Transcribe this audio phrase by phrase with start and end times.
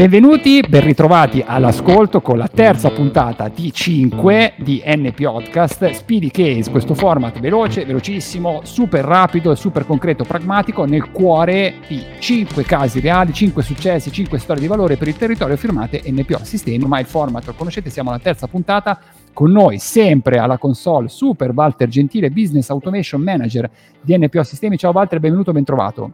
[0.00, 6.70] Benvenuti, ben ritrovati all'ascolto con la terza puntata di 5 di N Podcast Speedy Case,
[6.70, 13.34] questo format veloce, velocissimo, super rapido, super concreto, pragmatico nel cuore di 5 casi reali,
[13.34, 17.44] 5 successi, 5 storie di valore per il territorio firmate NPO Sistemi, ormai il format
[17.44, 18.98] lo conoscete, siamo alla terza puntata
[19.34, 23.68] con noi sempre alla console Super Walter Gentile, Business Automation Manager
[24.00, 24.78] di NPO Sistemi.
[24.78, 26.12] Ciao Walter, benvenuto, ben trovato.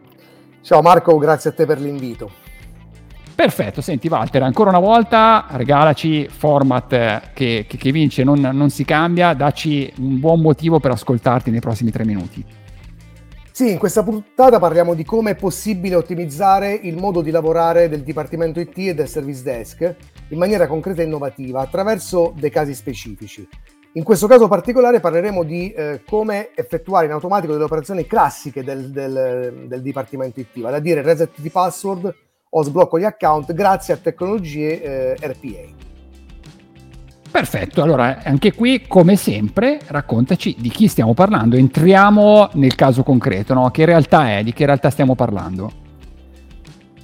[0.59, 2.46] Ciao Marco, grazie a te per l'invito.
[3.37, 8.71] Perfetto, senti Walter, ancora una volta regalaci format eh, che, che, che vince, non, non,
[8.71, 12.43] si cambia, dacci un buon motivo per ascoltarti nei prossimi tre minuti.
[13.51, 18.01] Sì, in questa puntata parliamo di come è possibile ottimizzare il modo di lavorare del
[18.01, 19.95] Dipartimento IT e del Service Desk
[20.29, 23.47] in maniera concreta e innovativa attraverso dei casi specifici.
[23.93, 28.89] In questo caso particolare parleremo di eh, come effettuare in automatico delle operazioni classiche del,
[28.89, 33.93] del, del Dipartimento IT, vale a dire reset di password, o sblocco gli account grazie
[33.93, 35.85] a tecnologie eh, RPA.
[37.29, 43.53] Perfetto, allora anche qui come sempre raccontaci di chi stiamo parlando, entriamo nel caso concreto,
[43.53, 43.69] no?
[43.69, 45.85] che realtà è, di che realtà stiamo parlando?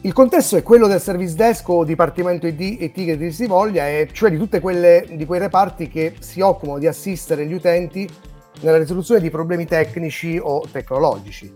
[0.01, 3.87] Il contesto è quello del service desk o dipartimento ID e che dir si voglia,
[3.87, 4.37] e cioè di
[5.15, 8.09] di quei reparti che si occupano di assistere gli utenti
[8.61, 11.53] nella risoluzione di problemi tecnici o tecnologici.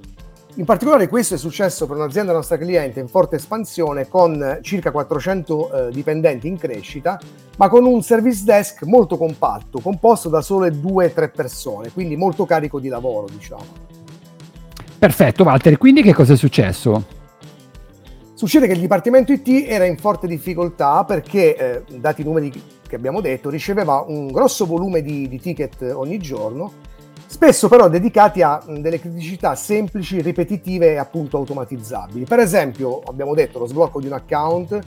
[0.57, 5.71] In particolare questo è successo per un'azienda nostra cliente in forte espansione con circa 400
[5.71, 7.19] eh, dipendenti in crescita,
[7.57, 12.79] ma con un service desk molto compatto, composto da sole 2-3 persone, quindi molto carico
[12.79, 13.65] di lavoro, diciamo.
[14.97, 17.05] Perfetto, Walter, quindi che cosa è successo?
[18.33, 22.51] Succede che il Dipartimento IT era in forte difficoltà perché, eh, dati i numeri
[22.87, 26.95] che abbiamo detto, riceveva un grosso volume di, di ticket ogni giorno
[27.27, 32.25] spesso però dedicati a delle criticità semplici, ripetitive e appunto automatizzabili.
[32.25, 34.79] Per esempio, abbiamo detto lo sblocco di un account,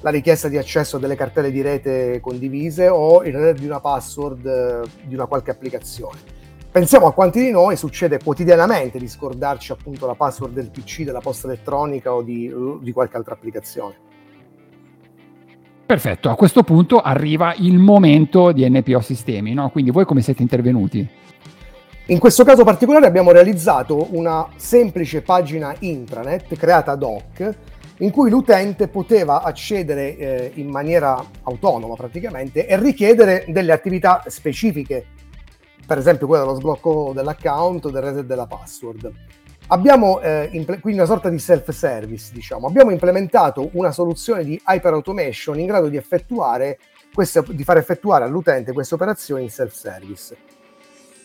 [0.00, 3.78] la richiesta di accesso a delle cartelle di rete condivise o il reset di una
[3.78, 6.40] password eh, di una qualche applicazione.
[6.72, 11.20] Pensiamo a quanti di noi succede quotidianamente di scordarci appunto la password del PC, della
[11.20, 13.94] posta elettronica o di, di qualche altra applicazione.
[15.84, 19.68] Perfetto, a questo punto arriva il momento di NPO Sistemi, no?
[19.68, 21.06] quindi voi come siete intervenuti?
[22.06, 27.54] In questo caso particolare abbiamo realizzato una semplice pagina intranet creata ad hoc
[27.98, 35.06] in cui l'utente poteva accedere eh, in maniera autonoma praticamente e richiedere delle attività specifiche,
[35.86, 39.12] per esempio quella dello sblocco dell'account del reset della password.
[39.68, 42.66] Abbiamo eh, imple- quindi una sorta di self-service, diciamo.
[42.66, 45.96] Abbiamo implementato una soluzione di hyper automation in grado di
[47.52, 50.36] di far effettuare all'utente queste operazioni in self-service.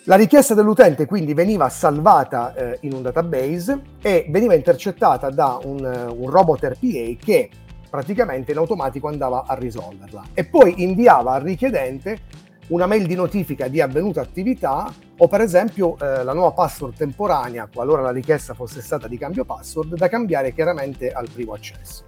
[0.09, 5.83] La richiesta dell'utente quindi veniva salvata eh, in un database e veniva intercettata da un,
[5.83, 7.49] eh, un, robot RPA che
[7.89, 12.19] praticamente in automatico andava a risolverla e poi inviava al richiedente
[12.67, 17.67] una mail di notifica di avvenuta attività o per esempio eh, la nuova password temporanea
[17.69, 22.03] qualora la richiesta fosse stata di cambio password da cambiare chiaramente al primo accesso.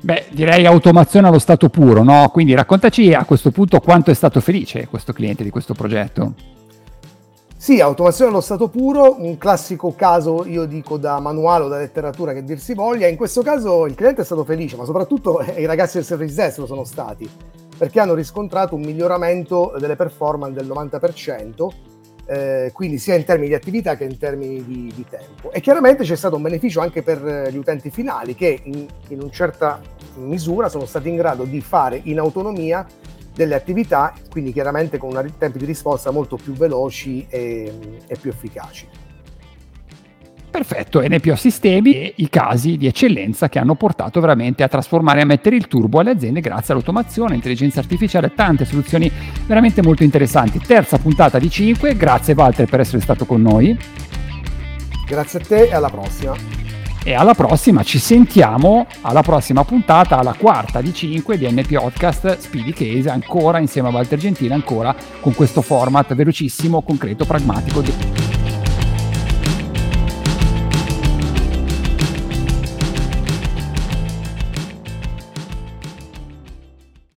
[0.00, 2.30] Beh, direi automazione allo stato puro, no?
[2.32, 6.58] Quindi raccontaci a questo punto quanto è stato felice questo cliente di questo progetto.
[7.60, 12.32] Sì, automazione allo stato puro, un classico caso, io dico, da manuale o da letteratura
[12.32, 13.06] che dir si voglia.
[13.06, 16.56] In questo caso il cliente è stato felice, ma soprattutto i ragazzi del service desk
[16.56, 17.28] lo sono stati,
[17.76, 21.68] perché hanno riscontrato un miglioramento delle performance del 90%,
[22.24, 25.52] eh, quindi sia in termini di attività che in termini di, di, tempo.
[25.52, 29.30] E chiaramente c'è stato un beneficio anche per gli utenti finali che in, in una
[29.30, 29.82] certa
[30.14, 32.86] misura sono stati in grado di fare in autonomia
[33.34, 37.72] delle attività, quindi chiaramente con una, tempi di risposta molto più veloci e,
[38.06, 38.86] e più efficaci.
[40.50, 45.22] Perfetto, NPO Sistemi e i casi di eccellenza che hanno portato veramente a trasformare e
[45.22, 49.10] a mettere il turbo alle aziende grazie all'automazione, intelligenza artificiale, tante soluzioni
[49.46, 50.58] veramente molto interessanti.
[50.58, 53.78] Terza puntata di 5, grazie Walter per essere stato con noi.
[55.06, 56.69] Grazie a te e alla prossima
[57.02, 62.38] e alla prossima ci sentiamo alla prossima puntata alla quarta di 5 di NP Podcast
[62.38, 67.80] Speedy Case ancora insieme a Walter Gentile ancora con questo format velocissimo concreto pragmatico